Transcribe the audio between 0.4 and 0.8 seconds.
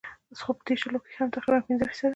خو پۀ دې